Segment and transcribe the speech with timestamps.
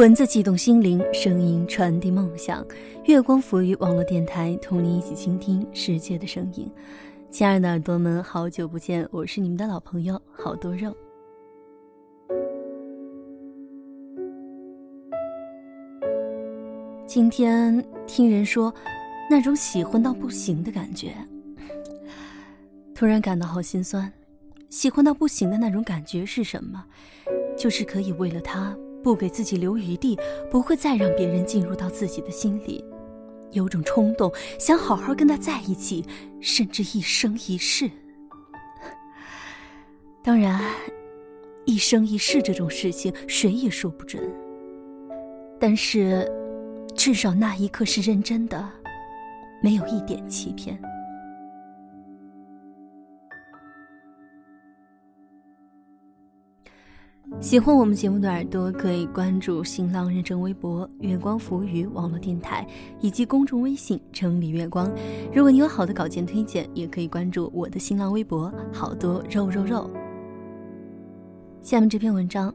[0.00, 2.66] 文字悸动心灵，声音传递梦想。
[3.04, 6.66] 月光浮于网络电台，同你一起倾听世界的声音。
[7.28, 10.96] 亲爱的耳朵们，好久不见，我是你们的老朋友好多肉。
[17.06, 18.74] 今天听人说，
[19.28, 21.14] 那种喜欢到不行的感觉，
[22.94, 24.10] 突然感到好心酸。
[24.70, 26.82] 喜欢到不行的那种感觉是什么？
[27.54, 28.74] 就是可以为了他。
[29.02, 30.18] 不给自己留余地，
[30.50, 32.84] 不会再让别人进入到自己的心里，
[33.52, 36.04] 有种冲动想好好跟他在一起，
[36.40, 37.90] 甚至一生一世。
[40.22, 40.60] 当然，
[41.64, 44.22] 一生一世这种事情谁也说不准。
[45.58, 46.30] 但是，
[46.94, 48.70] 至少那一刻是认真的，
[49.62, 50.78] 没有一点欺骗。
[57.40, 62.66] 喜欢我们节目的耳朵可以关注新浪认证微博“月光浮语”网络电台
[63.00, 64.92] 以及公众微信“城里月光”。
[65.34, 69.90] 如果你有好的稿件推荐，也可以关注我的新浪微博“好多肉肉肉”。
[71.62, 72.54] 下面这篇文章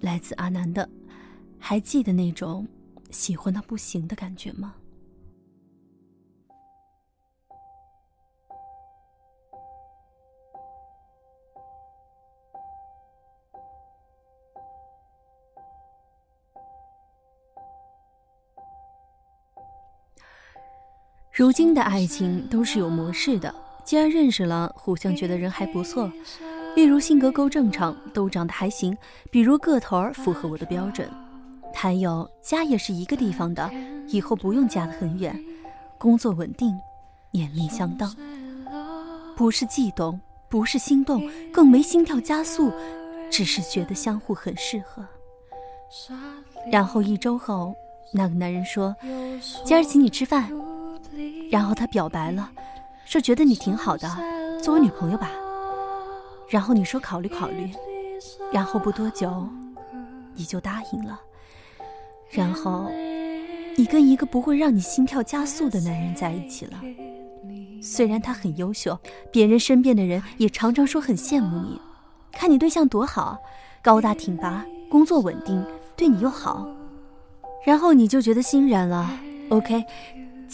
[0.00, 0.86] 来自阿南的，
[1.56, 2.66] 还记得那种
[3.10, 4.74] 喜欢到不行的感觉吗？
[21.34, 26.08] 如今的爱情都是有模式的，既然认识了，互相觉得人还不错，
[26.76, 28.96] 例如性格够正常，都长得还行，
[29.32, 31.10] 比如个头儿符合我的标准，
[31.74, 33.68] 还有家也是一个地方的，
[34.06, 35.36] 以后不用嫁得很远，
[35.98, 36.72] 工作稳定，
[37.32, 38.14] 年龄相当，
[39.34, 42.70] 不是悸动，不是心动，更没心跳加速，
[43.28, 45.04] 只是觉得相互很适合。
[46.70, 47.74] 然后一周后，
[48.12, 48.94] 那个男人说
[49.66, 50.48] ：“今儿请你吃饭。”
[51.50, 52.50] 然后他表白了，
[53.04, 54.08] 说觉得你挺好的，
[54.62, 55.30] 做我女朋友吧。
[56.48, 57.70] 然后你说考虑考虑，
[58.52, 59.48] 然后不多久，
[60.34, 61.20] 你就答应了。
[62.30, 62.90] 然后，
[63.76, 66.80] 你跟一个不会让你心跳加速的男人在一起了。
[67.82, 68.98] 虽然他很优秀，
[69.30, 71.80] 别人身边的人也常常说很羡慕你，
[72.32, 73.38] 看你对象多好，
[73.82, 75.64] 高大挺拔，工作稳定，
[75.96, 76.66] 对你又好。
[77.64, 79.10] 然后你就觉得欣然了。
[79.50, 79.84] OK。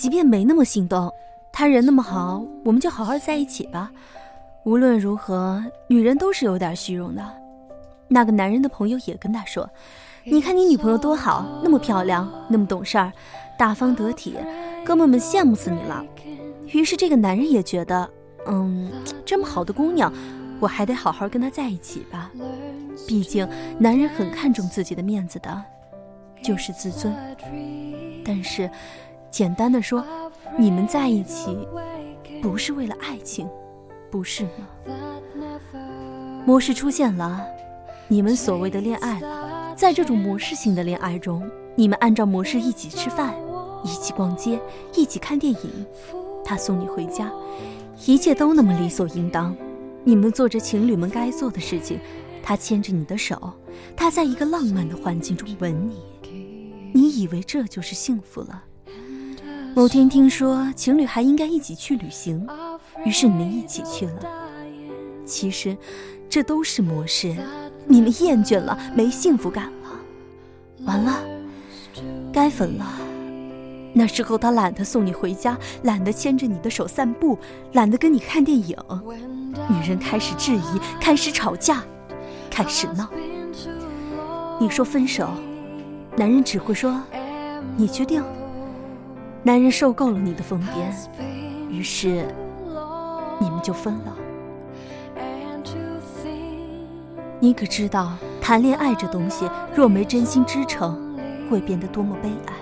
[0.00, 1.12] 即便没那么心动，
[1.53, 3.93] 他人那么好，我们就好好在一起吧。
[4.65, 7.22] 无论如何，女人都是有点虚荣的。
[8.09, 9.69] 那个男人的朋友也跟他说
[10.25, 13.12] ：“你看你女朋友多好，那么漂亮，那么懂事儿，
[13.59, 14.38] 大方得体，
[14.87, 16.03] 哥们们羡慕死你了。”
[16.72, 18.09] 于是这个男人也觉得，
[18.47, 18.91] 嗯，
[19.27, 20.11] 这么好的姑娘，
[20.61, 22.31] 我还得好好跟她在一起吧。
[23.06, 23.47] 毕竟
[23.78, 25.62] 男人很看重自己的面子的，
[26.43, 27.15] 就是自尊。
[28.25, 28.71] 但是。
[29.31, 30.05] 简单的说，
[30.59, 31.57] 你们在一起
[32.43, 33.49] 不是为了爱情，
[34.11, 34.69] 不是吗？
[36.45, 37.47] 模式出现了，
[38.09, 39.75] 你们所谓的恋爱了。
[39.77, 43.35] 在这种模式性的恋爱中，你们按照模式一起吃饭，
[43.85, 44.61] 一起逛街，
[44.95, 45.87] 一起看电影，
[46.45, 47.31] 他送你回家，
[48.07, 49.57] 一切都那么理所应当。
[50.03, 52.01] 你们做着情侣们该做的事情，
[52.43, 53.53] 他牵着你的手，
[53.97, 56.01] 他在一个浪漫的环境中吻你，
[56.93, 58.65] 你以为这就是幸福了？
[59.75, 62.47] 某天听说情侣还应该一起去旅行，
[63.04, 64.22] 于是你们一起去了。
[65.25, 65.76] 其实，
[66.28, 67.34] 这都是模式，
[67.86, 69.91] 你们厌倦了，没幸福感了。
[70.84, 71.22] 完了，
[72.32, 72.86] 该分了。
[73.92, 77.38] 那时候他懒得送你回家，懒得牵着你的手散步，
[77.72, 78.76] 懒得跟你看电影。
[79.69, 81.82] 女人开始质疑，开始吵架，
[82.50, 83.08] 开始闹。
[84.60, 85.28] 你说分手，
[86.16, 87.00] 男人只会说
[87.76, 88.22] ：“你确定？”
[89.43, 90.93] 男人受够了你的疯癫，
[91.71, 92.27] 于是
[93.41, 94.17] 你们就分了。
[97.39, 101.17] 你可知道，谈恋爱这东西若没真心支撑，
[101.50, 102.55] 会变得多么悲哀？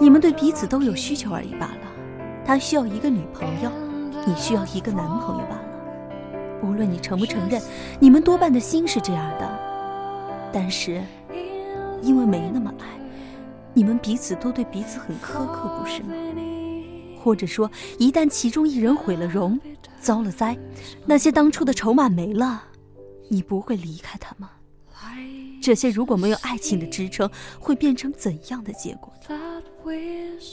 [0.00, 1.78] 你们对彼此都有需求而已罢了。
[2.44, 3.70] 他需要一个女朋友，
[4.26, 5.62] 你需要一个男朋友罢了。
[6.62, 7.62] 无论你承不承认，
[8.00, 9.48] 你们多半的心是这样的。
[10.52, 11.00] 但是，
[12.02, 12.86] 因为没那么爱。
[13.76, 16.14] 你们彼此都对彼此很苛刻，不是吗？
[17.22, 19.60] 或者说，一旦其中一人毁了容，
[20.00, 20.56] 遭了灾，
[21.04, 22.64] 那些当初的筹码没了，
[23.28, 24.48] 你不会离开他吗？
[25.60, 27.28] 这些如果没有爱情的支撑，
[27.60, 29.12] 会变成怎样的结果？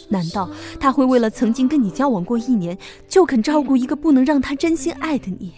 [0.09, 2.77] 难道他会为了曾经跟你交往过一年，
[3.07, 5.53] 就肯照顾一个不能让他真心爱的你，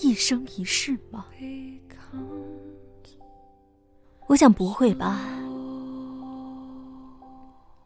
[0.00, 1.26] 一生一世吗？
[4.26, 5.20] 我想不会吧。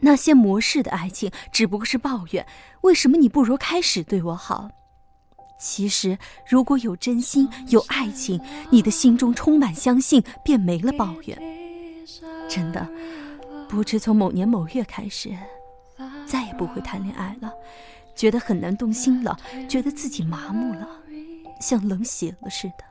[0.03, 2.47] 那些模式的爱情只不过是抱怨，
[2.83, 4.71] 为什么你不如开始对我好？
[5.59, 8.41] 其实，如果有真心，有爱情，
[8.71, 11.41] 你的心中充满相信，便没了抱怨。
[12.49, 12.89] 真的，
[13.69, 15.31] 不知从某年某月开始，
[16.27, 17.53] 再也不会谈恋爱了，
[18.17, 19.39] 觉得很难动心了，
[19.69, 20.89] 觉得自己麻木了，
[21.61, 22.85] 像冷血了似的，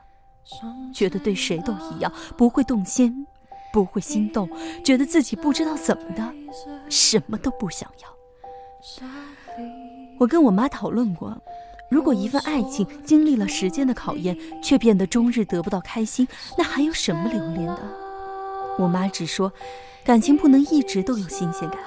[0.94, 3.26] 觉得对谁都一样，不会动心。
[3.72, 4.48] 不会心动，
[4.84, 6.22] 觉得自己不知道怎么的，
[6.88, 8.08] 什么都不想要。
[10.18, 11.36] 我跟我妈讨论过，
[11.90, 16.26] 如果一份爱情经历了时间的考验，却变得终日得不到开心，
[16.56, 17.80] 那还有什么留恋的？
[18.78, 19.52] 我妈只说，
[20.04, 21.78] 感情不能一直都有新鲜感。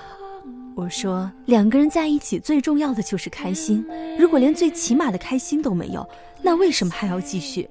[0.75, 3.85] 我说，两个人在一起最重要的就是开心，
[4.19, 6.07] 如果连最起码的开心都没有，
[6.41, 7.69] 那为什么还要继续？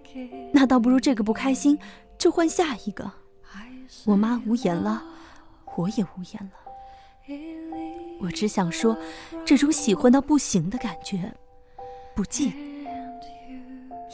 [0.52, 1.78] 那倒不如这个不开心，
[2.16, 3.10] 就换下一个。
[4.06, 5.02] 我妈无言了，
[5.76, 6.52] 我也无言了。
[8.20, 8.96] 我只想说，
[9.46, 11.32] 这种喜欢到不行的感觉，
[12.14, 12.52] 不近，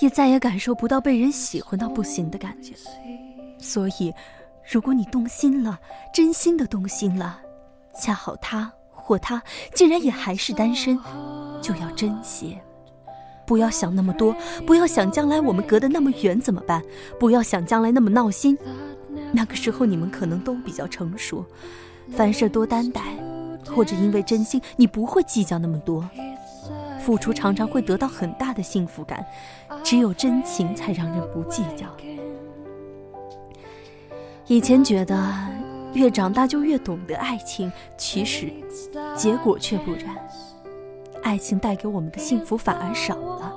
[0.00, 2.72] 也再也感受不到被人喜欢到不行的感觉。
[3.58, 4.14] 所以，
[4.70, 5.78] 如果你动心了，
[6.14, 7.40] 真心的动心了，
[8.00, 9.42] 恰好他或她
[9.74, 10.96] 竟然也还是单身，
[11.60, 12.56] 就要珍惜。
[13.50, 14.32] 不要想那么多，
[14.64, 16.80] 不要想将来我们隔得那么远怎么办，
[17.18, 18.56] 不要想将来那么闹心。
[19.32, 21.44] 那个时候你们可能都比较成熟，
[22.12, 23.02] 凡事多担待，
[23.66, 26.08] 或者因为真心，你不会计较那么多。
[27.00, 29.26] 付出常常会得到很大的幸福感，
[29.82, 31.86] 只有真情才让人不计较。
[34.46, 35.20] 以前觉得
[35.92, 38.48] 越长大就越懂得爱情，其实
[39.16, 40.14] 结果却不然，
[41.22, 43.54] 爱情带给我们的幸福反而少了。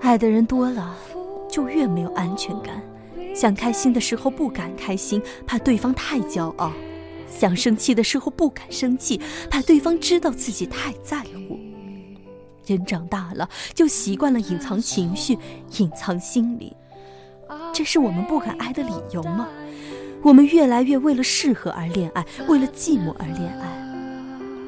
[0.00, 0.96] 爱的人多了，
[1.50, 2.80] 就越没有安全感。
[3.34, 6.70] 想开心的时候不敢开心，怕对方太骄傲；
[7.28, 11.58] 想生气的时候不敢生气，怕对方知道自己太在乎。
[12.66, 15.38] 人长大了，就习惯了隐藏情绪，
[15.78, 16.74] 隐藏心理。
[17.72, 19.48] 这是我们不敢爱的理由吗？
[20.22, 23.68] 我们越来越为了适合而恋爱，为了寂寞而恋爱。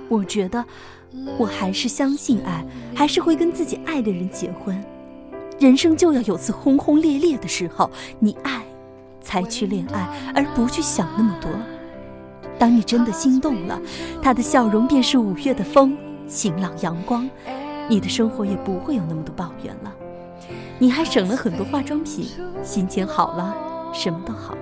[0.09, 0.65] 我觉得，
[1.39, 2.65] 我还是相信爱，
[2.95, 4.83] 还是会跟自己爱的人结婚。
[5.59, 8.63] 人生就要有次轰轰烈烈的时候，你爱，
[9.21, 11.51] 才去恋爱，而不去想那么多。
[12.59, 13.81] 当你真的心动了，
[14.23, 15.97] 他的笑容便是五月的风，
[16.29, 17.29] 晴朗阳光，
[17.89, 19.93] 你的生活也不会有那么多抱怨了。
[20.79, 22.27] 你还省了很多化妆品，
[22.63, 23.55] 心情好了，
[23.93, 24.61] 什么都好了。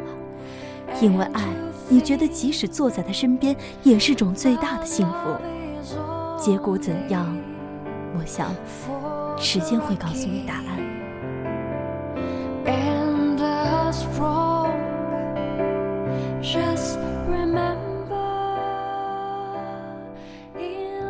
[1.01, 1.44] 因为爱，
[1.89, 3.55] 你觉得即使坐在他身边，
[3.85, 6.18] 也是种最大的幸福。
[6.38, 7.37] 结果怎样？
[8.17, 8.55] 我想，
[9.37, 10.79] 时间会告诉你答案。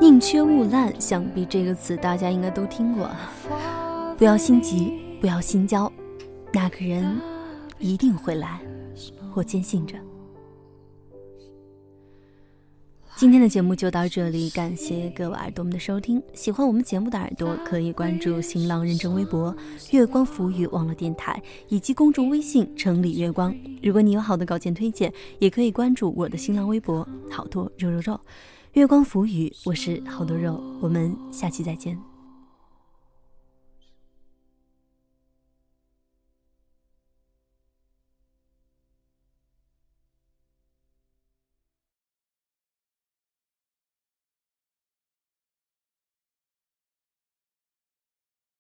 [0.00, 3.10] 宁缺毋滥，想必这个词大家应该都听过。
[4.16, 5.92] 不要心急，不要心焦，
[6.52, 7.20] 那个人
[7.78, 8.60] 一定会来，
[9.34, 9.94] 我坚信着。
[13.18, 16.22] 今天的节目就到这里，感谢各位耳朵们的收听。
[16.34, 19.52] 喜欢我们节目的耳朵可以关注新浪认证微博
[19.90, 23.52] “月光浮语网络电台”以及公众微信“城里月光”。
[23.82, 28.20] 如果你有好的稿件推荐，也可以关注我的新浪微博“好多肉肉肉”。
[28.74, 31.98] 月光浮语，我是好多肉，我们下期再见。